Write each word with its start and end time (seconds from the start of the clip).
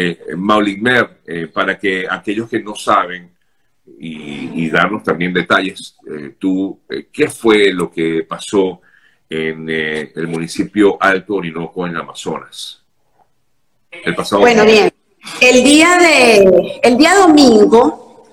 Eh, 0.00 0.36
Mauligmer, 0.36 1.22
eh, 1.26 1.48
para 1.48 1.76
que 1.76 2.06
aquellos 2.08 2.48
que 2.48 2.62
no 2.62 2.76
saben 2.76 3.32
y, 3.98 4.70
darnos 4.70 5.02
también 5.02 5.32
detalles, 5.32 5.96
eh, 6.08 6.34
tú, 6.38 6.78
eh, 6.88 7.08
¿qué 7.12 7.28
fue 7.28 7.72
lo 7.72 7.90
que 7.90 8.22
pasó 8.22 8.80
en 9.28 9.68
el 9.68 10.28
municipio 10.28 10.96
Alto 11.00 11.34
Orinoco 11.34 11.84
en 11.84 11.96
Amazonas? 11.96 12.80
El 13.90 14.14
pasado 14.14 14.42
bueno, 14.42 14.64
bien. 14.64 14.88
El 15.40 15.64
día 15.64 15.98
de, 15.98 16.78
el 16.80 16.96
día 16.96 17.16
domingo, 17.16 18.24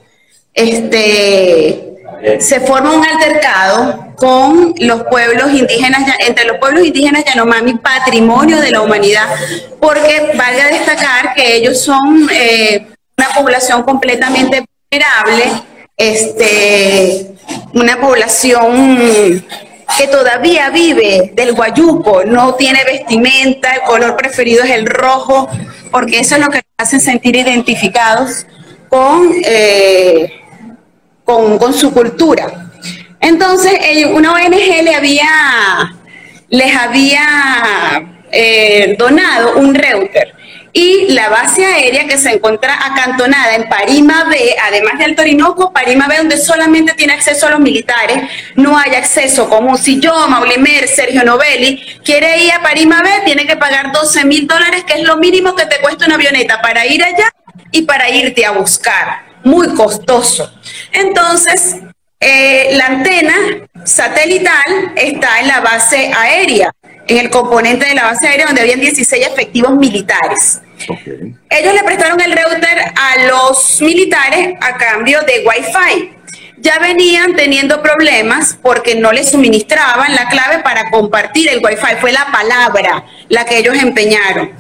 este, 0.54 1.96
se 2.38 2.60
forma 2.60 2.94
un 2.94 3.04
altercado 3.04 4.05
con 4.26 4.74
los 4.80 5.04
pueblos 5.04 5.52
indígenas, 5.52 6.02
entre 6.18 6.46
los 6.46 6.58
pueblos 6.58 6.84
indígenas 6.84 7.24
Yanomami, 7.26 7.76
patrimonio 7.76 8.60
de 8.60 8.72
la 8.72 8.82
humanidad, 8.82 9.28
porque 9.80 10.32
valga 10.36 10.66
destacar 10.70 11.36
que 11.36 11.58
ellos 11.58 11.80
son 11.80 12.28
eh, 12.34 12.88
una 13.16 13.28
población 13.36 13.84
completamente 13.84 14.66
vulnerable, 14.90 15.62
este, 15.96 17.36
una 17.76 18.02
población 18.02 19.46
que 19.96 20.08
todavía 20.08 20.72
vive 20.72 21.32
del 21.36 21.54
guayuco, 21.54 22.24
no 22.26 22.56
tiene 22.56 22.84
vestimenta, 22.84 23.76
el 23.76 23.82
color 23.82 24.16
preferido 24.18 24.64
es 24.64 24.72
el 24.72 24.88
rojo, 24.88 25.48
porque 25.92 26.18
eso 26.18 26.34
es 26.34 26.42
lo 26.42 26.48
que 26.48 26.58
nos 26.58 26.88
hace 26.88 27.00
sentir 27.00 27.36
identificados 27.36 28.48
con... 28.90 29.32
Eh, 29.46 30.42
con, 31.26 31.74
su 31.74 31.92
cultura. 31.92 32.65
Entonces, 33.26 33.74
una 34.14 34.34
ONG 34.34 34.84
le 34.84 34.94
había, 34.94 35.96
les 36.50 36.76
había 36.76 38.04
eh, 38.32 38.96
donado 39.00 39.56
un 39.58 39.74
router 39.74 40.36
y 40.72 41.08
la 41.14 41.30
base 41.30 41.66
aérea 41.66 42.06
que 42.06 42.20
se 42.20 42.34
encuentra 42.34 42.78
acantonada 42.86 43.56
en 43.56 43.68
Parima 43.68 44.26
B, 44.26 44.56
además 44.62 45.00
de 45.00 45.06
Alto 45.06 45.24
Orinoco, 45.24 45.74
Parima 45.74 46.08
B, 46.08 46.18
donde 46.18 46.38
solamente 46.38 46.94
tiene 46.94 47.14
acceso 47.14 47.48
a 47.48 47.50
los 47.50 47.62
militares, 47.62 48.30
no 48.56 48.78
hay 48.78 48.94
acceso 48.94 49.50
como 49.50 49.76
si 49.76 50.00
yo, 50.00 50.28
Maulimer, 50.28 50.88
Sergio 50.88 51.24
Novelli, 51.24 51.84
quiere 52.04 52.44
ir 52.44 52.52
a 52.52 52.62
Parima 52.62 53.02
B, 53.02 53.10
tiene 53.26 53.48
que 53.48 53.56
pagar 53.56 53.92
12 53.92 54.26
mil 54.26 54.46
dólares, 54.46 54.84
que 54.86 55.00
es 55.00 55.02
lo 55.02 55.18
mínimo 55.18 55.56
que 55.56 55.66
te 55.66 55.80
cuesta 55.80 56.06
una 56.06 56.14
avioneta 56.14 56.62
para 56.62 56.86
ir 56.86 57.04
allá 57.04 57.34
y 57.72 57.82
para 57.82 58.08
irte 58.08 58.46
a 58.46 58.52
buscar 58.52 59.26
muy 59.44 59.74
costoso. 59.74 60.54
Entonces, 60.92 61.78
eh, 62.20 62.70
la 62.74 62.88
antena 62.88 63.36
satelital 63.84 64.94
está 64.96 65.40
en 65.42 65.48
la 65.48 65.60
base 65.60 66.12
aérea, 66.18 66.72
en 67.08 67.18
el 67.18 67.30
componente 67.30 67.86
de 67.86 67.96
la 67.96 68.06
base 68.06 68.28
aérea 68.28 68.48
donde 68.48 68.62
habían 68.62 68.80
16 68.80 69.28
efectivos 69.28 69.74
militares. 69.76 70.62
Ellos 71.50 71.74
le 71.74 71.84
prestaron 71.84 72.20
el 72.22 72.32
router 72.32 72.94
a 72.96 73.26
los 73.28 73.82
militares 73.82 74.56
a 74.62 74.78
cambio 74.78 75.22
de 75.22 75.46
Wi-Fi. 75.46 76.12
Ya 76.58 76.80
venían 76.80 77.36
teniendo 77.36 77.82
problemas 77.82 78.58
porque 78.62 78.96
no 78.96 79.12
les 79.12 79.32
suministraban 79.32 80.16
la 80.16 80.28
clave 80.30 80.60
para 80.64 80.90
compartir 80.90 81.50
el 81.50 81.64
Wi-Fi. 81.64 81.98
Fue 82.00 82.12
la 82.12 82.32
palabra 82.32 83.06
la 83.30 83.46
que 83.46 83.60
ellos 83.60 83.76
empeñaron. 83.78 84.54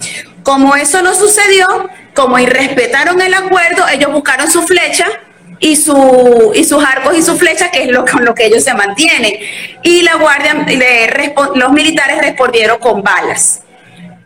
Como 0.44 0.76
eso 0.76 1.02
no 1.02 1.16
sucedió, 1.16 1.90
como 2.14 2.38
irrespetaron 2.38 3.20
el 3.22 3.34
acuerdo, 3.34 3.88
ellos 3.92 4.12
buscaron 4.12 4.52
su 4.52 4.62
flecha 4.62 5.08
y, 5.60 5.76
su, 5.76 6.52
y 6.56 6.64
sus 6.64 6.84
arcos 6.84 7.18
y 7.18 7.22
su 7.22 7.38
flecha, 7.38 7.72
que 7.72 7.84
es 7.84 7.90
lo, 7.90 8.06
con 8.06 8.26
lo 8.26 8.34
que 8.34 8.46
ellos 8.46 8.64
se 8.64 8.74
mantienen. 8.74 9.34
Y 9.84 10.02
la 10.02 10.16
guardia, 10.16 10.66
los 11.56 11.72
militares 11.72 12.18
respondieron 12.20 12.80
con 12.80 13.02
balas. 13.02 13.62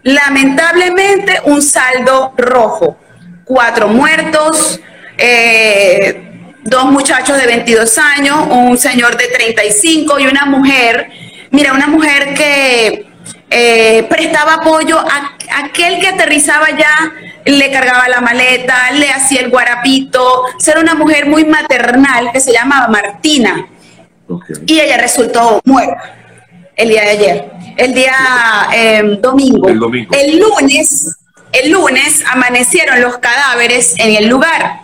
Lamentablemente, 0.03 1.41
un 1.43 1.61
saldo 1.61 2.33
rojo. 2.37 2.97
Cuatro 3.45 3.87
muertos, 3.87 4.79
eh, 5.17 6.29
dos 6.63 6.85
muchachos 6.85 7.37
de 7.37 7.47
22 7.47 7.97
años, 7.97 8.47
un 8.49 8.77
señor 8.77 9.17
de 9.17 9.27
35 9.27 10.19
y 10.19 10.27
una 10.27 10.45
mujer, 10.45 11.09
mira, 11.49 11.73
una 11.73 11.87
mujer 11.87 12.33
que 12.35 13.08
eh, 13.51 14.05
prestaba 14.09 14.55
apoyo 14.55 14.99
a 14.99 15.37
aquel 15.63 15.99
que 15.99 16.07
aterrizaba 16.07 16.69
ya 16.71 17.13
le 17.45 17.71
cargaba 17.71 18.07
la 18.07 18.21
maleta, 18.21 18.91
le 18.91 19.09
hacía 19.09 19.41
el 19.41 19.49
guarapito. 19.49 20.43
Era 20.65 20.79
una 20.79 20.95
mujer 20.95 21.25
muy 21.25 21.45
maternal 21.45 22.31
que 22.31 22.39
se 22.39 22.51
llamaba 22.51 22.87
Martina. 22.87 23.67
Y 24.65 24.79
ella 24.79 24.97
resultó 24.97 25.59
muerta 25.65 26.15
el 26.75 26.89
día 26.89 27.01
de 27.01 27.09
ayer, 27.09 27.51
el 27.77 27.93
día 27.93 28.15
em, 28.73 29.19
domingo. 29.19 29.67
El 29.67 29.79
domingo. 29.79 30.15
El 30.15 30.39
lunes, 30.39 31.17
el 31.51 31.71
lunes 31.71 32.23
amanecieron 32.31 33.01
los 33.01 33.17
cadáveres 33.17 33.95
en 33.97 34.15
el 34.15 34.27
lugar. 34.29 34.81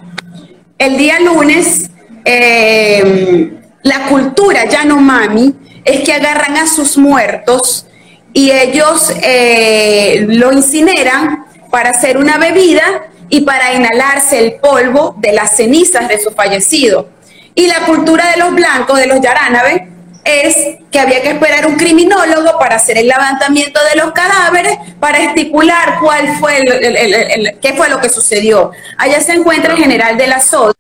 El 0.78 0.98
día 0.98 1.20
lunes, 1.20 1.90
em, 2.26 3.60
la 3.84 4.08
cultura 4.08 4.66
Yanomami 4.66 5.54
es 5.86 6.02
que 6.02 6.14
agarran 6.14 6.58
a 6.58 6.68
sus 6.68 6.98
muertos 6.98 7.86
y 8.36 8.52
ellos 8.52 9.14
eh, 9.24 10.26
lo 10.28 10.52
incineran 10.52 11.46
para 11.72 11.92
hacer 11.92 12.18
una 12.18 12.38
bebida 12.38 12.84
y 13.30 13.42
para 13.42 13.74
inhalarse 13.74 14.38
el 14.38 14.56
polvo 14.56 15.16
de 15.20 15.32
las 15.32 15.56
cenizas 15.56 16.10
de 16.10 16.20
su 16.20 16.32
fallecido. 16.32 17.08
Y 17.56 17.68
la 17.68 17.86
cultura 17.86 18.30
de 18.32 18.38
los 18.38 18.54
blancos, 18.54 19.00
de 19.00 19.08
los 19.08 19.22
yaránabe, 19.22 19.88
es 20.26 20.58
que 20.92 21.00
había 21.00 21.22
que 21.22 21.30
esperar 21.30 21.66
un 21.66 21.78
criminólogo 21.78 22.60
para 22.60 22.76
hacer 22.76 22.98
el 22.98 23.08
levantamiento 23.08 23.80
de 23.90 24.02
los 24.02 24.12
cadáveres, 24.12 24.80
para 25.00 25.20
estipular 25.20 26.00
cuál 26.02 26.38
fue 26.38 26.58
el, 26.58 27.58
qué 27.62 27.72
fue 27.72 27.88
lo 27.88 28.02
que 28.02 28.10
sucedió. 28.10 28.72
Allá 28.98 29.22
se 29.22 29.32
encuentra 29.32 29.72
el 29.72 29.80
general 29.80 30.18
de 30.18 30.28
la 30.28 30.42
SOD, 30.42 30.74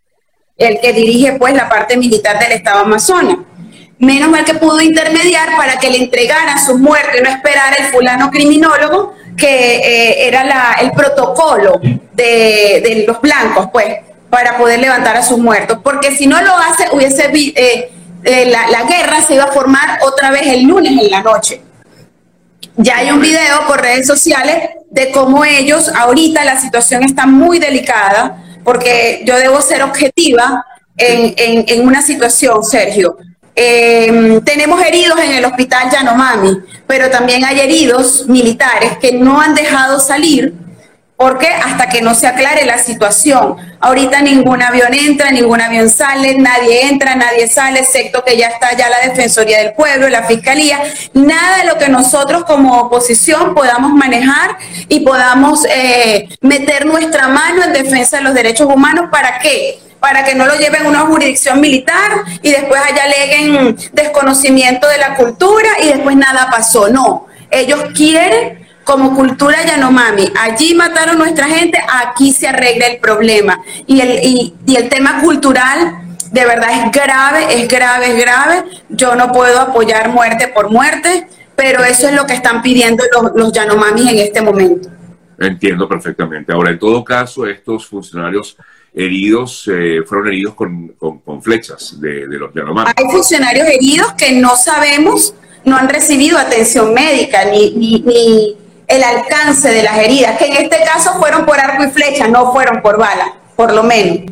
el 0.58 0.82
que 0.82 0.92
dirige 0.92 1.32
pues 1.40 1.54
la 1.54 1.70
parte 1.70 1.96
militar 1.96 2.38
del 2.38 2.52
Estado 2.52 2.80
Amazonas. 2.80 3.38
Menos 3.98 4.30
mal 4.30 4.44
que 4.44 4.56
pudo 4.56 4.82
intermediar 4.82 5.56
para 5.56 5.80
que 5.80 5.90
le 5.90 5.98
entregaran 5.98 6.64
sus 6.64 6.78
muertos 6.80 7.16
y 7.18 7.24
no 7.24 7.30
esperar 7.30 7.74
el 7.80 7.86
fulano 7.86 8.30
criminólogo, 8.30 9.16
que 9.38 9.78
eh, 9.78 10.28
era 10.28 10.76
el 10.82 10.92
protocolo 10.92 11.80
de, 12.14 13.06
los 13.08 13.22
blancos, 13.22 13.70
pues, 13.72 13.98
para 14.30 14.58
poder 14.58 14.80
levantar 14.80 15.16
a 15.16 15.24
sus 15.24 15.38
muertos. 15.38 15.80
Porque 15.82 16.14
si 16.14 16.28
no 16.28 16.42
lo 16.42 16.54
hace, 16.58 16.88
hubiese 16.92 17.32
eh, 17.34 17.92
eh, 18.24 18.46
la, 18.48 18.68
la, 18.68 18.84
guerra 18.84 19.22
se 19.22 19.36
iba 19.36 19.46
a 19.46 19.52
formar 19.52 20.00
otra 20.02 20.30
vez 20.30 20.46
el 20.48 20.64
lunes 20.64 20.92
en 20.92 21.10
la 21.10 21.22
noche. 21.22 21.62
Ya 22.76 22.98
hay 22.98 23.12
un 23.12 23.22
video 23.22 23.66
por 23.66 23.82
redes 23.82 24.06
sociales 24.06 24.72
de 24.90 25.12
cómo 25.12 25.46
ellos, 25.46 25.88
ahorita 25.88 26.44
la 26.44 26.60
situación 26.60 27.04
está 27.04 27.26
muy 27.26 27.60
delicada, 27.60 28.44
porque 28.66 29.22
yo 29.26 29.38
debo 29.38 29.62
ser 29.62 29.84
objetiva 29.84 30.66
en, 30.98 31.64
en 31.68 31.88
una 31.88 32.02
situación, 32.02 32.64
Sergio. 32.64 33.18
Eh, 33.56 34.42
tenemos 34.44 34.82
heridos 34.82 35.20
en 35.20 35.32
el 35.32 35.46
hospital 35.46 35.90
Yanomami, 35.90 36.58
pero 36.86 37.10
también 37.10 37.46
hay 37.46 37.60
heridos 37.60 38.28
militares 38.28 38.98
que 39.00 39.14
no 39.14 39.40
han 39.40 39.56
dejado 39.56 40.00
salir 40.00 40.54
porque 41.18 41.48
hasta 41.48 41.88
que 41.88 42.02
no 42.02 42.14
se 42.14 42.28
aclare 42.28 42.66
la 42.66 42.78
situación. 42.78 43.56
Ahorita 43.80 44.22
ningún 44.22 44.62
avión 44.62 44.94
entra, 44.94 45.32
ningún 45.32 45.62
avión 45.62 45.90
sale, 45.90 46.38
nadie 46.38 46.88
entra, 46.88 47.16
nadie 47.16 47.48
sale, 47.48 47.80
excepto 47.80 48.24
que 48.24 48.38
ya 48.38 48.48
está 48.48 48.76
ya 48.76 48.90
la 48.90 49.00
Defensoría 49.08 49.60
del 49.60 49.74
Pueblo, 49.74 50.10
la 50.10 50.24
Fiscalía. 50.24 50.80
Nada 51.14 51.60
de 51.60 51.66
lo 51.66 51.78
que 51.78 51.88
nosotros 51.88 52.44
como 52.44 52.80
oposición 52.82 53.56
podamos 53.56 53.94
manejar 53.94 54.58
y 54.90 55.02
podamos 55.02 55.66
eh, 55.66 56.28
meter 56.42 56.86
nuestra 56.86 57.30
mano 57.30 57.64
en 57.64 57.72
defensa 57.72 58.18
de 58.18 58.24
los 58.24 58.34
derechos 58.34 58.68
humanos. 58.68 59.06
¿Para 59.10 59.40
qué? 59.40 59.80
Para 60.00 60.24
que 60.24 60.36
no 60.36 60.46
lo 60.46 60.56
lleven 60.56 60.86
a 60.86 60.90
una 60.90 61.00
jurisdicción 61.02 61.60
militar 61.60 62.24
y 62.42 62.52
después 62.52 62.82
allá 62.82 63.04
aleguen 63.04 63.76
desconocimiento 63.94 64.88
de 64.88 64.98
la 64.98 65.16
cultura 65.16 65.70
y 65.82 65.88
después 65.88 66.16
nada 66.16 66.50
pasó. 66.52 66.90
No, 66.90 67.28
ellos 67.50 67.86
quieren 67.96 68.66
como 68.86 69.16
cultura 69.16 69.66
Yanomami, 69.66 70.32
allí 70.40 70.76
mataron 70.76 71.18
nuestra 71.18 71.48
gente, 71.48 71.80
aquí 72.06 72.32
se 72.32 72.48
arregla 72.48 72.86
el 72.86 73.00
problema. 73.00 73.60
Y 73.88 74.00
el, 74.00 74.20
y, 74.24 74.56
el 74.76 74.90
tema 74.90 75.22
cultural 75.22 76.04
de 76.32 76.46
verdad 76.46 76.70
es 76.72 76.92
grave, 76.92 77.62
es 77.62 77.68
grave, 77.68 78.12
es 78.12 78.18
grave. 78.18 78.64
Yo 78.90 79.16
no 79.16 79.32
puedo 79.32 79.60
apoyar 79.60 80.10
muerte 80.10 80.50
por 80.50 80.70
muerte, 80.70 81.28
pero 81.56 81.84
eso 81.84 82.08
es 82.08 82.14
lo 82.14 82.28
que 82.28 82.34
están 82.34 82.62
pidiendo 82.62 83.04
los, 83.12 83.54
los 83.54 83.58
en 83.58 84.20
este 84.20 84.42
momento. 84.42 84.90
Entiendo 85.40 85.90
perfectamente. 85.90 86.54
Ahora, 86.54 86.70
en 86.70 86.80
todo 86.80 87.04
caso, 87.04 87.48
estos 87.48 87.88
funcionarios 87.88 88.56
heridos, 88.96 89.70
eh, 89.72 90.02
fueron 90.06 90.28
heridos 90.28 90.56
con, 90.56 90.88
con, 90.98 91.42
flechas 91.42 92.00
de, 92.00 92.28
de 92.28 92.40
los 92.40 92.54
Yanomami. 92.54 92.92
Hay 92.96 93.06
funcionarios 93.12 93.68
heridos 93.68 94.14
que 94.14 94.32
no 94.32 94.56
sabemos, 94.56 95.36
no 95.66 95.76
han 95.76 95.90
recibido 95.90 96.38
atención 96.38 96.94
médica 96.94 97.46
ni, 97.46 97.72
ni, 97.72 98.58
el 98.88 99.04
alcance 99.04 99.70
de 99.70 99.84
las 99.84 99.98
heridas, 99.98 100.38
que 100.38 100.46
en 100.46 100.54
este 100.64 100.78
caso 100.86 101.20
fueron 101.20 101.46
por 101.46 101.60
arco 101.60 101.84
y 101.84 101.88
flecha, 101.88 102.28
no 102.28 102.54
fueron 102.54 102.82
por 102.82 102.98
bala, 102.98 103.34
por 103.56 103.74
lo 103.74 103.84
menos. 103.84 104.32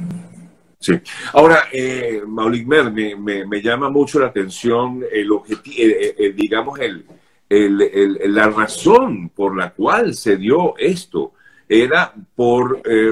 Sí. 0.80 0.94
Ahora, 1.34 1.64
eh, 1.72 2.22
Mauligmer, 2.28 2.92
me, 2.92 3.16
me, 3.16 3.46
me, 3.48 3.62
llama 3.62 3.90
mucho 3.90 4.20
la 4.20 4.28
atención 4.28 5.04
el 5.12 5.32
objetivo, 5.32 5.76
eh, 5.80 6.34
digamos, 6.36 6.80
el, 6.80 7.06
el, 7.50 8.34
la 8.34 8.48
razón 8.50 9.30
por 9.30 9.58
la 9.58 9.72
cual 9.72 10.14
se 10.14 10.38
dio 10.38 10.76
esto 10.78 11.34
era 11.68 12.14
por, 12.36 12.82
eh, 12.86 13.12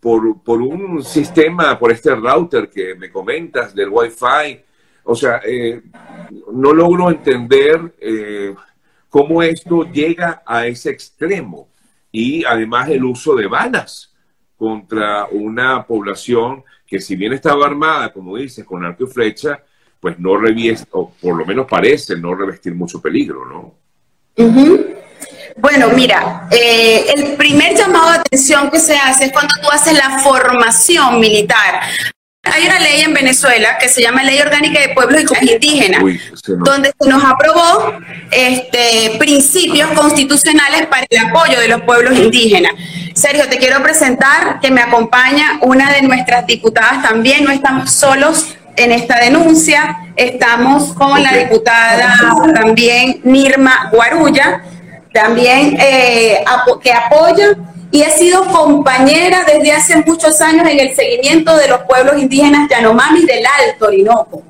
por, 0.00 0.42
por, 0.42 0.60
un 0.62 1.02
sistema, 1.02 1.78
por 1.78 1.92
este 1.92 2.14
router 2.14 2.70
que 2.70 2.94
me 2.94 3.10
comentas 3.10 3.74
del 3.74 3.88
Wi-Fi. 3.90 4.60
O 5.04 5.14
sea, 5.14 5.40
eh, 5.44 5.82
no 6.52 6.72
logro 6.72 7.10
entender 7.10 7.94
eh, 8.00 8.54
cómo 9.08 9.42
esto 9.42 9.84
llega 9.84 10.42
a 10.46 10.66
ese 10.66 10.90
extremo. 10.90 11.68
Y 12.12 12.44
además 12.44 12.88
el 12.88 13.04
uso 13.04 13.34
de 13.34 13.46
balas 13.46 14.14
contra 14.56 15.26
una 15.26 15.86
población 15.86 16.64
que 16.86 17.00
si 17.00 17.16
bien 17.16 17.32
estaba 17.32 17.66
armada, 17.66 18.12
como 18.12 18.36
dices, 18.36 18.64
con 18.64 18.84
arco 18.84 19.04
y 19.04 19.06
flecha, 19.06 19.62
pues 20.00 20.18
no 20.18 20.36
revieste, 20.36 20.88
o 20.92 21.10
por 21.10 21.36
lo 21.36 21.44
menos 21.44 21.66
parece 21.66 22.16
no 22.16 22.34
revestir 22.34 22.74
mucho 22.74 23.00
peligro, 23.00 23.44
¿no? 23.44 23.74
Bueno, 25.60 25.88
mira, 25.88 26.46
eh, 26.50 27.06
el 27.16 27.34
primer 27.34 27.76
llamado 27.76 28.12
de 28.12 28.18
atención 28.18 28.70
que 28.70 28.78
se 28.78 28.96
hace 28.96 29.26
es 29.26 29.32
cuando 29.32 29.52
tú 29.60 29.68
haces 29.70 29.94
la 29.94 30.20
formación 30.20 31.18
militar. 31.18 31.80
Hay 32.44 32.64
una 32.64 32.78
ley 32.78 33.02
en 33.02 33.12
Venezuela 33.12 33.76
que 33.78 33.88
se 33.88 34.00
llama 34.00 34.22
Ley 34.22 34.38
Orgánica 34.40 34.80
de 34.80 34.90
Pueblos 34.90 35.24
y 35.42 35.52
Indígenas, 35.52 36.02
donde 36.46 36.92
se 36.98 37.08
nos 37.08 37.22
aprobó 37.24 37.92
este, 38.30 39.16
principios 39.18 39.90
constitucionales 39.90 40.86
para 40.86 41.04
el 41.10 41.18
apoyo 41.26 41.58
de 41.60 41.68
los 41.68 41.82
pueblos 41.82 42.16
indígenas. 42.16 42.72
Sergio, 43.14 43.48
te 43.48 43.58
quiero 43.58 43.82
presentar 43.82 44.60
que 44.60 44.70
me 44.70 44.80
acompaña 44.80 45.58
una 45.62 45.92
de 45.92 46.02
nuestras 46.02 46.46
diputadas 46.46 47.02
también, 47.02 47.44
no 47.44 47.50
estamos 47.50 47.90
solos 47.90 48.54
en 48.76 48.92
esta 48.92 49.18
denuncia, 49.18 49.98
estamos 50.14 50.94
con 50.94 51.20
la 51.20 51.32
diputada 51.32 52.16
también 52.54 53.20
Nirma 53.24 53.90
Guarulla, 53.92 54.62
también 55.12 55.76
eh, 55.80 56.44
que 56.82 56.92
apoya 56.92 57.56
y 57.90 58.02
ha 58.02 58.10
sido 58.10 58.44
compañera 58.46 59.44
desde 59.44 59.72
hace 59.72 59.96
muchos 60.04 60.40
años 60.40 60.66
en 60.68 60.78
el 60.80 60.94
seguimiento 60.94 61.56
de 61.56 61.68
los 61.68 61.80
pueblos 61.82 62.18
indígenas 62.18 62.68
Yanomami 62.68 63.24
del 63.24 63.44
Alto 63.46 63.86
Orinoco. 63.86 64.42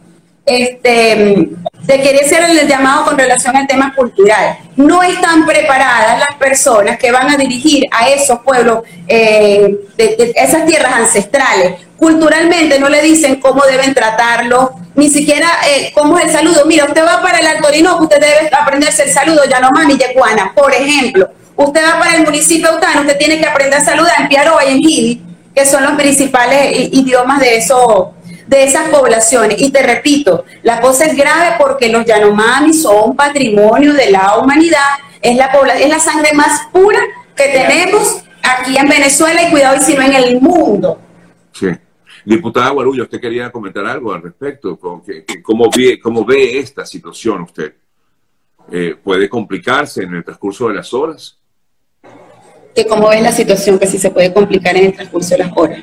Este, 0.49 1.49
te 1.87 2.01
quería 2.01 2.23
hacer 2.23 2.45
el 2.45 2.67
llamado 2.67 3.05
con 3.05 3.19
relación 3.19 3.57
al 3.57 3.67
tema 3.67 3.95
cultural. 3.95 4.59
No 4.77 5.03
están 5.03 5.47
preparadas 5.47 6.19
las 6.19 6.37
personas 6.39 6.99
que 6.99 7.11
van 7.13 7.31
a 7.31 7.37
dirigir 7.37 7.87
a 7.91 8.09
esos 8.09 8.41
pueblos, 8.41 8.83
eh, 9.07 9.77
de, 9.97 10.33
esas 10.37 10.67
tierras 10.67 10.93
ancestrales. 10.93 11.75
Culturalmente 11.97 12.79
no 12.79 12.89
le 12.89 13.03
dicen 13.03 13.37
cómo 13.37 13.63
deben 13.65 13.95
tratarlo, 13.95 14.73
ni 14.95 15.09
siquiera 15.11 15.49
eh, 15.69 15.91
cómo 15.95 16.19
es 16.19 16.27
el 16.27 16.33
saludo. 16.33 16.65
Mira, 16.67 16.85
usted 16.85 17.05
va 17.05 17.21
para 17.23 17.39
el 17.39 17.47
Alto 17.47 17.69
Orinoco, 17.69 18.05
usted 18.05 18.21
debe 18.21 18.51
aprenderse 18.53 19.05
el 19.05 19.11
saludo 19.11 19.45
Yanomami 19.45 19.95
y 19.95 19.99
Yecuana, 19.99 20.53
por 20.55 20.73
ejemplo 20.73 21.31
Usted 21.59 21.83
va 21.85 21.99
para 21.99 22.15
el 22.15 22.25
municipio 22.25 22.71
de 22.71 22.77
Utano, 22.77 23.01
usted 23.01 23.19
tiene 23.19 23.41
que 23.41 23.47
aprender 23.47 23.81
a 23.81 23.85
saludar 23.85 24.15
en 24.21 24.29
Piaroa 24.29 24.65
y 24.65 24.77
en 24.77 24.79
Gili, 24.79 25.23
que 25.53 25.67
son 25.67 25.83
los 25.83 25.95
principales 25.95 26.89
idiomas 26.93 27.41
de, 27.41 27.57
eso, 27.57 28.15
de 28.49 28.65
esas 28.65 28.89
poblaciones. 28.89 29.61
Y 29.61 29.71
te 29.71 29.83
repito, 29.83 30.45
la 30.63 30.81
cosa 30.81 31.05
es 31.05 31.17
grave 31.17 31.57
porque 31.59 31.89
los 31.89 32.05
Yanomami 32.05 32.73
son 32.73 33.15
patrimonio 33.15 33.93
de 33.93 34.11
la 34.11 34.39
humanidad, 34.39 34.99
es 35.21 35.37
la, 35.37 35.47
es 35.79 35.89
la 35.89 35.99
sangre 35.99 36.33
más 36.35 36.63
pura 36.73 37.01
que 37.37 37.45
tenemos 37.45 38.25
aquí 38.43 38.77
en 38.77 38.89
Venezuela 38.89 39.47
y 39.47 39.51
cuidado 39.51 39.77
y 39.77 39.81
si 39.81 39.95
no 39.95 40.03
en 40.03 40.15
el 40.15 40.41
mundo. 40.41 41.01
Sí. 41.53 41.69
Diputada 42.25 42.71
Guarullo, 42.71 43.05
¿usted 43.05 43.21
quería 43.21 43.51
comentar 43.51 43.87
algo 43.87 44.13
al 44.13 44.23
respecto? 44.23 44.79
¿Cómo 44.79 45.71
ve, 45.75 45.99
cómo 46.01 46.25
ve 46.25 46.59
esta 46.59 46.85
situación 46.85 47.43
usted? 47.43 47.75
Eh, 48.71 48.97
¿Puede 49.03 49.29
complicarse 49.29 50.03
en 50.03 50.15
el 50.15 50.25
transcurso 50.25 50.69
de 50.69 50.75
las 50.75 50.93
horas? 50.93 51.39
que 52.75 52.87
cómo 52.87 53.09
ves 53.09 53.23
la 53.23 53.33
situación 53.33 53.77
que 53.77 53.89
sí 53.89 53.99
se 53.99 54.11
puede 54.11 54.33
complicar 54.33 54.77
en 54.77 54.87
el 54.87 54.93
transcurso 54.93 55.31
de 55.31 55.39
las 55.39 55.53
horas. 55.57 55.81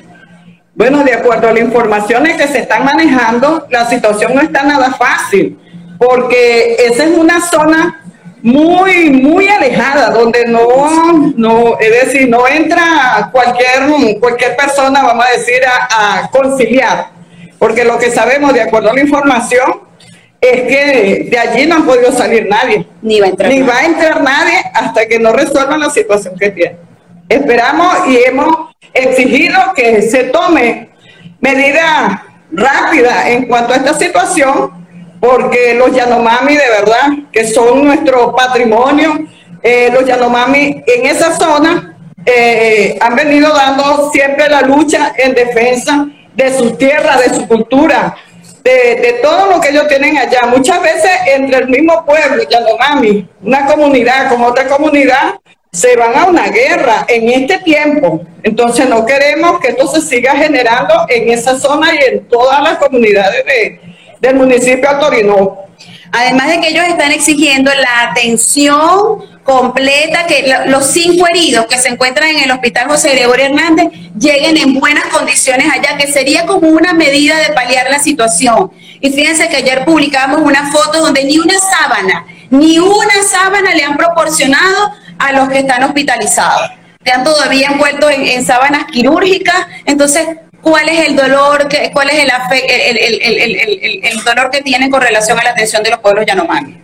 Bueno, 0.76 1.02
de 1.04 1.14
acuerdo 1.14 1.48
a 1.48 1.52
las 1.52 1.62
informaciones 1.62 2.36
que 2.36 2.46
se 2.48 2.58
están 2.58 2.84
manejando, 2.84 3.66
la 3.70 3.88
situación 3.88 4.34
no 4.34 4.42
está 4.42 4.62
nada 4.62 4.92
fácil, 4.92 5.58
porque 5.96 6.76
esa 6.78 7.04
es 7.04 7.16
una 7.16 7.40
zona 7.40 8.04
muy, 8.42 9.08
muy 9.08 9.48
alejada, 9.48 10.10
donde 10.10 10.44
no, 10.44 11.32
no, 11.34 11.78
es 11.80 12.04
decir, 12.04 12.28
no 12.28 12.46
entra 12.46 13.30
cualquier, 13.32 14.20
cualquier 14.20 14.54
persona, 14.54 15.02
vamos 15.02 15.24
a 15.24 15.38
decir, 15.38 15.62
a, 15.64 16.18
a 16.18 16.28
conciliar, 16.28 17.06
porque 17.58 17.82
lo 17.82 17.98
que 17.98 18.10
sabemos, 18.10 18.52
de 18.52 18.60
acuerdo 18.60 18.90
a 18.90 18.94
la 18.94 19.00
información, 19.00 19.80
es 20.42 20.60
que 20.62 21.28
de 21.30 21.38
allí 21.38 21.64
no 21.64 21.76
ha 21.76 21.86
podido 21.86 22.12
salir 22.12 22.48
nadie. 22.50 22.86
Ni 23.00 23.18
va 23.18 23.26
a 23.26 23.30
entrar, 23.30 23.50
Ni 23.50 23.62
Va 23.62 23.78
a 23.78 23.86
entrar 23.86 24.22
nadie 24.22 24.62
hasta 24.74 25.06
que 25.06 25.18
no 25.18 25.32
resuelvan 25.32 25.80
la 25.80 25.88
situación 25.88 26.34
que 26.38 26.50
tiene. 26.50 26.85
Esperamos 27.28 28.08
y 28.08 28.18
hemos 28.24 28.74
exigido 28.94 29.58
que 29.74 30.02
se 30.02 30.24
tome 30.24 30.90
medidas 31.40 32.20
rápidas 32.52 33.26
en 33.26 33.46
cuanto 33.46 33.72
a 33.72 33.76
esta 33.76 33.94
situación, 33.94 34.86
porque 35.20 35.74
los 35.74 35.94
Yanomami 35.94 36.56
de 36.56 36.68
verdad, 36.68 37.08
que 37.32 37.46
son 37.46 37.84
nuestro 37.84 38.34
patrimonio, 38.34 39.26
eh, 39.62 39.90
los 39.92 40.06
Yanomami 40.06 40.84
en 40.86 41.06
esa 41.06 41.36
zona 41.36 41.96
eh, 42.24 42.96
han 43.00 43.16
venido 43.16 43.52
dando 43.52 44.10
siempre 44.12 44.48
la 44.48 44.62
lucha 44.62 45.12
en 45.16 45.34
defensa 45.34 46.06
de 46.34 46.56
sus 46.56 46.76
tierras, 46.78 47.20
de 47.20 47.34
su 47.34 47.48
cultura, 47.48 48.16
de, 48.62 49.20
todo 49.22 49.46
lo 49.50 49.60
que 49.60 49.68
ellos 49.68 49.86
tienen 49.88 50.18
allá. 50.18 50.42
Muchas 50.48 50.82
veces 50.82 51.10
entre 51.26 51.58
el 51.58 51.68
mismo 51.68 52.04
pueblo, 52.04 52.42
Yanomami, 52.48 53.28
una 53.42 53.66
comunidad 53.66 54.28
con 54.28 54.42
otra 54.42 54.66
comunidad, 54.66 55.34
se 55.72 55.96
van 55.96 56.16
a 56.16 56.24
una 56.24 56.48
guerra 56.48 57.04
en 57.08 57.28
este 57.28 57.58
tiempo. 57.58 58.22
Entonces 58.42 58.88
no 58.88 59.04
queremos 59.04 59.60
que 59.60 59.68
esto 59.68 59.86
se 59.88 60.00
siga 60.00 60.34
generando 60.36 61.06
en 61.08 61.30
esa 61.30 61.58
zona 61.58 61.94
y 61.94 61.98
en 61.98 62.28
todas 62.28 62.62
las 62.62 62.78
comunidades 62.78 63.44
del 64.20 64.34
municipio 64.36 64.88
de 64.88 65.00
Torino. 65.00 65.66
Además 66.12 66.48
de 66.48 66.60
que 66.60 66.68
ellos 66.68 66.84
están 66.88 67.12
exigiendo 67.12 67.70
la 67.74 68.10
atención 68.10 69.36
completa, 69.42 70.26
que 70.26 70.52
los 70.66 70.86
cinco 70.86 71.26
heridos 71.28 71.66
que 71.66 71.78
se 71.78 71.88
encuentran 71.88 72.30
en 72.30 72.44
el 72.44 72.50
hospital 72.50 72.88
José 72.88 73.10
Gregorio 73.10 73.46
Hernández 73.46 73.88
lleguen 74.18 74.56
en 74.56 74.74
buenas 74.74 75.04
condiciones 75.06 75.68
allá, 75.70 75.96
que 75.96 76.10
sería 76.10 76.46
como 76.46 76.68
una 76.68 76.92
medida 76.92 77.38
de 77.38 77.54
paliar 77.54 77.90
la 77.90 77.98
situación. 77.98 78.72
Y 79.00 79.10
fíjense 79.10 79.48
que 79.48 79.56
ayer 79.56 79.84
publicamos 79.84 80.40
una 80.40 80.70
foto 80.72 81.00
donde 81.00 81.24
ni 81.24 81.38
una 81.38 81.54
sábana, 81.58 82.26
ni 82.50 82.78
una 82.78 83.22
sábana 83.30 83.74
le 83.74 83.84
han 83.84 83.96
proporcionado 83.96 84.92
a 85.18 85.32
los 85.32 85.48
que 85.48 85.58
están 85.58 85.82
hospitalizados. 85.84 86.70
Están 87.04 87.24
todavía 87.24 87.68
envueltos 87.68 88.10
en, 88.10 88.44
sábanas 88.44 88.86
quirúrgicas. 88.86 89.66
Entonces, 89.84 90.26
¿cuál 90.60 90.88
es 90.88 91.08
el 91.08 91.16
dolor? 91.16 91.68
Que, 91.68 91.90
¿Cuál 91.92 92.10
es 92.10 92.24
el, 92.24 92.30
el, 94.02 94.24
dolor 94.24 94.50
que 94.50 94.62
tienen 94.62 94.90
con 94.90 95.00
relación 95.00 95.38
a 95.38 95.44
la 95.44 95.50
atención 95.50 95.82
de 95.82 95.90
los 95.90 96.00
pueblos 96.00 96.26
yanomami? 96.26 96.80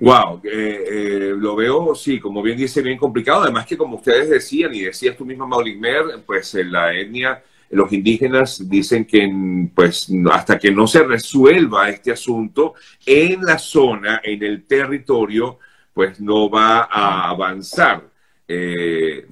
Wow, 0.00 0.40
eh, 0.44 0.84
eh, 0.90 1.34
lo 1.36 1.54
veo, 1.54 1.94
sí, 1.94 2.18
como 2.18 2.40
bien 2.40 2.56
dice, 2.56 2.80
bien 2.80 2.96
complicado. 2.96 3.42
Además 3.42 3.66
que 3.66 3.76
como 3.76 3.96
ustedes 3.96 4.30
decían, 4.30 4.74
y 4.74 4.80
decías 4.80 5.16
tú 5.16 5.26
misma, 5.26 5.46
Mauligmer, 5.46 6.22
pues 6.24 6.54
en 6.54 6.72
la 6.72 6.94
etnia, 6.94 7.42
los 7.70 7.92
indígenas 7.92 8.68
dicen 8.68 9.04
que 9.04 9.30
pues 9.74 10.08
hasta 10.32 10.58
que 10.58 10.70
no 10.70 10.86
se 10.86 11.04
resuelva 11.04 11.88
este 11.90 12.12
asunto 12.12 12.74
en 13.04 13.42
la 13.42 13.58
zona, 13.58 14.20
en 14.24 14.42
el 14.42 14.64
territorio, 14.64 15.58
pues 16.00 16.18
no 16.18 16.48
va 16.48 16.88
a 16.90 17.28
avanzar. 17.28 18.00
Eh, 18.48 19.26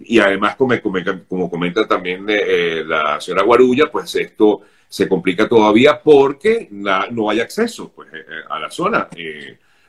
y 0.00 0.18
además, 0.18 0.54
como, 0.54 0.74
como 1.26 1.48
comenta 1.48 1.88
también 1.88 2.26
eh, 2.28 2.82
la 2.86 3.18
señora 3.18 3.42
Guarulla, 3.42 3.90
pues 3.90 4.14
esto 4.16 4.60
se 4.86 5.08
complica 5.08 5.48
todavía 5.48 5.98
porque 5.98 6.68
no 6.70 7.30
hay 7.30 7.40
acceso 7.40 7.90
pues, 7.90 8.10
eh, 8.12 8.22
a 8.50 8.58
la 8.58 8.70
zona. 8.70 9.08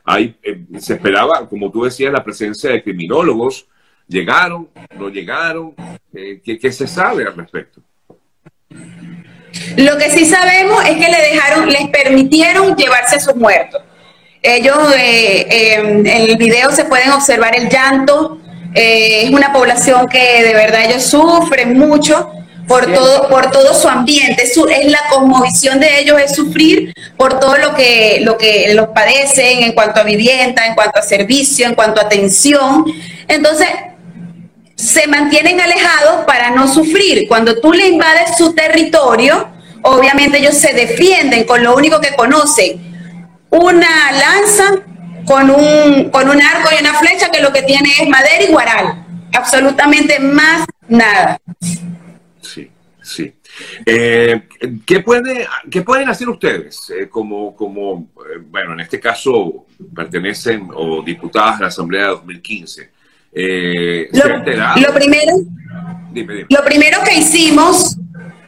hay, 0.04 0.36
se 0.78 0.94
esperaba, 0.94 1.46
como 1.46 1.70
tú 1.70 1.84
decías, 1.84 2.10
la 2.10 2.24
presencia 2.24 2.70
de 2.70 2.82
criminólogos. 2.82 3.66
¿Llegaron? 4.08 4.70
¿No 4.98 5.10
llegaron? 5.10 5.74
¿qué, 6.10 6.58
¿Qué 6.58 6.72
se 6.72 6.86
sabe 6.86 7.26
al 7.26 7.36
respecto? 7.36 7.82
Lo 9.76 9.98
que 9.98 10.08
sí 10.08 10.24
sabemos 10.24 10.82
es 10.86 10.96
que 10.96 11.10
le 11.10 11.34
dejaron, 11.34 11.68
les 11.68 11.90
permitieron 11.90 12.74
llevarse 12.74 13.16
a 13.16 13.20
sus 13.20 13.36
muertos. 13.36 13.82
Ellos 14.42 14.78
eh, 14.96 15.74
em, 15.74 16.06
en 16.06 16.30
el 16.30 16.36
video 16.36 16.70
se 16.70 16.84
pueden 16.84 17.10
observar 17.10 17.54
el 17.54 17.68
llanto. 17.68 18.38
Eh, 18.74 19.24
es 19.24 19.30
una 19.30 19.52
población 19.52 20.08
que 20.08 20.42
de 20.42 20.54
verdad 20.54 20.84
ellos 20.88 21.02
sufren 21.02 21.78
mucho 21.78 22.30
por 22.66 22.90
todo, 22.92 23.28
por 23.28 23.50
todo 23.50 23.74
su 23.74 23.86
ambiente. 23.86 24.44
Es, 24.44 24.56
es 24.56 24.90
la 24.90 25.00
cosmovisión 25.10 25.78
de 25.78 26.00
ellos 26.00 26.18
es 26.20 26.34
sufrir 26.34 26.94
por 27.18 27.38
todo 27.38 27.58
lo 27.58 27.74
que, 27.74 28.20
lo 28.22 28.38
que 28.38 28.72
los 28.74 28.88
padecen 28.88 29.62
en 29.62 29.72
cuanto 29.72 30.00
a 30.00 30.04
vivienda, 30.04 30.66
en 30.66 30.74
cuanto 30.74 31.00
a 31.00 31.02
servicio, 31.02 31.66
en 31.66 31.74
cuanto 31.74 32.00
a 32.00 32.04
atención. 32.04 32.86
Entonces, 33.28 33.68
se 34.74 35.06
mantienen 35.06 35.60
alejados 35.60 36.24
para 36.26 36.50
no 36.50 36.72
sufrir. 36.72 37.28
Cuando 37.28 37.60
tú 37.60 37.74
le 37.74 37.88
invades 37.88 38.38
su 38.38 38.54
territorio, 38.54 39.50
obviamente 39.82 40.38
ellos 40.38 40.54
se 40.54 40.72
defienden 40.72 41.44
con 41.44 41.62
lo 41.62 41.76
único 41.76 42.00
que 42.00 42.14
conocen 42.14 42.89
una 43.50 44.12
lanza 44.12 44.82
con 45.26 45.50
un, 45.50 46.10
con 46.10 46.28
un 46.28 46.40
arco 46.40 46.70
y 46.76 46.80
una 46.80 46.94
flecha 46.94 47.30
que 47.30 47.40
lo 47.40 47.52
que 47.52 47.62
tiene 47.62 47.90
es 47.90 48.08
madera 48.08 48.42
y 48.42 48.52
guaral. 48.52 49.06
absolutamente 49.32 50.18
más 50.18 50.66
nada. 50.88 51.38
Sí, 52.40 52.70
sí. 53.02 53.32
Eh, 53.84 54.42
¿qué, 54.86 55.00
puede, 55.00 55.46
¿Qué 55.70 55.82
pueden 55.82 56.08
hacer 56.08 56.28
ustedes 56.28 56.90
eh, 56.90 57.08
como, 57.08 57.54
como 57.54 58.10
eh, 58.18 58.38
bueno, 58.48 58.72
en 58.72 58.80
este 58.80 58.98
caso 58.98 59.66
pertenecen 59.94 60.68
o 60.74 61.02
diputadas 61.02 61.58
de 61.58 61.62
la 61.62 61.68
Asamblea 61.68 62.02
de 62.02 62.08
2015? 62.08 62.90
Lo, 63.32 64.28
lo, 64.28 64.94
primero, 64.94 65.36
lo 66.48 66.64
primero 66.64 66.98
que 67.04 67.14
hicimos 67.14 67.96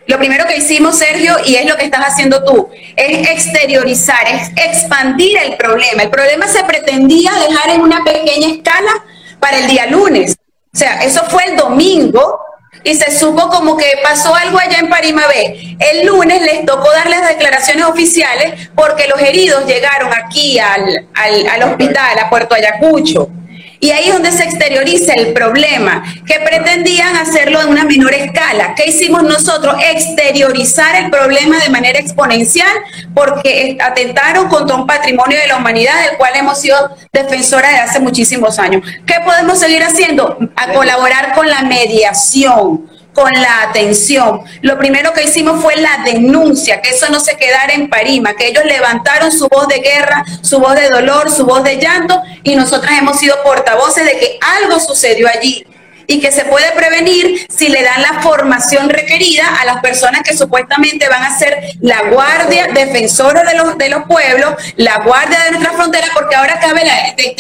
lo 0.06 0.18
primero 0.18 0.47
que 0.47 0.56
hicimos, 0.56 0.99
Sergio, 0.99 1.37
y 1.44 1.54
es 1.54 1.66
lo 1.66 1.76
que 1.76 1.85
estás 1.85 2.04
haciendo 2.06 2.44
tú, 2.44 2.71
es 2.97 3.28
exteriorizar, 3.28 4.26
es 4.28 4.50
expandir 4.56 5.38
el 5.38 5.56
problema. 5.56 6.02
El 6.02 6.11
problema 6.11 6.47
se 6.49 6.64
pretendía 6.64 7.32
dejar 7.49 7.71
en 7.71 7.80
una 7.80 8.02
pequeña 8.04 8.49
escala 8.49 9.04
para 9.38 9.59
el 9.59 9.66
día 9.68 9.87
lunes. 9.87 10.37
O 10.75 10.76
sea, 10.76 11.02
eso 11.02 11.23
fue 11.25 11.44
el 11.44 11.56
domingo 11.56 12.40
y 12.85 12.94
se 12.94 13.16
supo 13.16 13.49
como 13.49 13.76
que 13.76 13.87
pasó 14.02 14.35
algo 14.35 14.59
allá 14.59 14.78
en 14.78 14.88
Parima 14.88 15.26
B. 15.28 15.76
El 15.78 16.06
lunes 16.06 16.40
les 16.42 16.64
tocó 16.64 16.90
dar 16.90 17.09
las 17.09 17.28
declaraciones 17.28 17.85
oficiales 17.85 18.71
porque 18.75 19.06
los 19.09 19.21
heridos 19.21 19.66
llegaron 19.66 20.11
aquí 20.12 20.59
al, 20.59 21.09
al, 21.14 21.47
al 21.47 21.62
hospital, 21.71 22.18
a 22.18 22.30
Puerto 22.30 22.54
Ayacucho. 22.54 23.28
Y 23.82 23.90
ahí 23.90 24.04
es 24.06 24.12
donde 24.12 24.30
se 24.30 24.44
exterioriza 24.44 25.14
el 25.14 25.32
problema, 25.32 26.04
que 26.24 26.38
pretendían 26.38 27.16
hacerlo 27.16 27.60
en 27.62 27.68
una 27.68 27.82
menor 27.82 28.14
escala. 28.14 28.76
¿Qué 28.76 28.88
hicimos 28.88 29.24
nosotros? 29.24 29.74
Exteriorizar 29.90 30.94
el 31.02 31.10
problema 31.10 31.58
de 31.58 31.68
manera 31.68 31.98
exponencial 31.98 32.70
porque 33.12 33.76
atentaron 33.80 34.46
contra 34.48 34.76
un 34.76 34.86
patrimonio 34.86 35.36
de 35.36 35.48
la 35.48 35.56
humanidad 35.56 36.00
del 36.06 36.16
cual 36.16 36.30
hemos 36.36 36.60
sido 36.60 36.96
defensora 37.12 37.70
de 37.70 37.78
hace 37.78 37.98
muchísimos 37.98 38.60
años. 38.60 38.86
¿Qué 39.04 39.14
podemos 39.24 39.58
seguir 39.58 39.82
haciendo? 39.82 40.38
A 40.54 40.72
colaborar 40.72 41.34
con 41.34 41.48
la 41.48 41.62
mediación 41.62 42.88
con 43.12 43.33
la 43.33 43.62
atención. 43.62 44.40
Lo 44.62 44.78
primero 44.78 45.12
que 45.12 45.25
hicimos 45.25 45.62
fue 45.62 45.76
la 45.76 46.02
denuncia, 46.04 46.81
que 46.81 46.90
eso 46.90 47.09
no 47.11 47.21
se 47.21 47.37
quedara 47.37 47.75
en 47.75 47.88
Parima, 47.88 48.35
que 48.35 48.49
ellos 48.49 48.64
levantaron 48.64 49.31
su 49.31 49.49
voz 49.49 49.69
de 49.69 49.81
guerra, 49.81 50.25
su 50.40 50.59
voz 50.59 50.75
de 50.75 50.88
dolor, 50.88 51.31
su 51.31 51.45
voz 51.45 51.62
de 51.64 51.76
llanto, 51.76 52.21
y 52.42 52.54
nosotras 52.54 52.99
hemos 52.99 53.19
sido 53.19 53.42
portavoces 53.42 54.04
de 54.04 54.19
que 54.19 54.38
algo 54.40 54.81
sucedió 54.81 55.28
allí 55.28 55.66
y 56.07 56.21
que 56.21 56.33
se 56.33 56.45
puede 56.45 56.71
prevenir 56.73 57.47
si 57.49 57.69
le 57.69 57.83
dan 57.83 58.02
la 58.02 58.21
formación 58.23 58.88
requerida 58.88 59.45
a 59.61 59.64
las 59.64 59.81
personas 59.81 60.23
que 60.23 60.37
supuestamente 60.37 61.09
van 61.09 61.23
a 61.23 61.38
ser 61.38 61.57
la 61.81 62.02
guardia 62.11 62.69
defensora 62.75 63.45
de 63.45 63.54
los, 63.54 63.78
de 63.78 63.88
los 63.88 64.04
pueblos, 64.04 64.54
la 64.76 64.99
guardia 64.99 65.45
de 65.45 65.52
nuestra 65.52 65.73
frontera, 65.73 66.09
porque 66.12 66.35
ahora 66.35 66.59
cabe, 66.61 66.85
la, 66.85 67.14
te, 67.14 67.37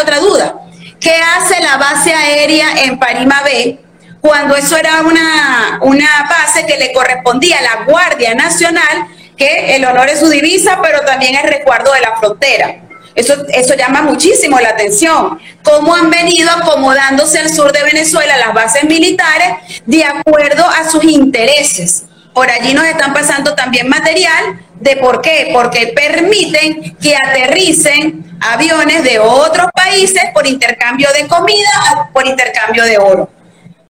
otra 0.00 0.18
duda. 0.18 0.54
¿Qué 1.00 1.16
hace 1.16 1.60
la 1.62 1.76
base 1.76 2.12
aérea 2.12 2.82
en 2.84 2.98
Parima 2.98 3.42
B 3.42 3.83
cuando 4.24 4.56
eso 4.56 4.78
era 4.78 5.02
una, 5.02 5.80
una 5.82 6.26
base 6.26 6.64
que 6.64 6.78
le 6.78 6.94
correspondía 6.94 7.58
a 7.58 7.60
la 7.60 7.84
Guardia 7.84 8.34
Nacional, 8.34 9.06
que 9.36 9.76
el 9.76 9.84
honor 9.84 10.08
es 10.08 10.20
su 10.20 10.30
divisa, 10.30 10.78
pero 10.82 11.02
también 11.02 11.36
el 11.36 11.42
resguardo 11.42 11.92
de 11.92 12.00
la 12.00 12.16
frontera. 12.16 12.76
Eso, 13.14 13.34
eso 13.52 13.74
llama 13.74 14.00
muchísimo 14.00 14.58
la 14.58 14.70
atención. 14.70 15.38
Cómo 15.62 15.94
han 15.94 16.08
venido 16.08 16.50
acomodándose 16.50 17.38
al 17.38 17.50
sur 17.50 17.70
de 17.70 17.82
Venezuela 17.82 18.38
las 18.38 18.54
bases 18.54 18.84
militares 18.84 19.82
de 19.84 20.04
acuerdo 20.04 20.64
a 20.70 20.88
sus 20.88 21.04
intereses. 21.04 22.04
Por 22.32 22.50
allí 22.50 22.72
nos 22.72 22.86
están 22.86 23.12
pasando 23.12 23.54
también 23.54 23.90
material 23.90 24.58
de 24.80 24.96
por 24.96 25.20
qué, 25.20 25.50
porque 25.52 25.92
permiten 25.94 26.96
que 26.96 27.14
aterricen 27.14 28.38
aviones 28.40 29.04
de 29.04 29.18
otros 29.18 29.66
países 29.74 30.22
por 30.32 30.46
intercambio 30.46 31.08
de 31.12 31.28
comida, 31.28 32.08
por 32.14 32.26
intercambio 32.26 32.84
de 32.84 32.96
oro. 32.96 33.33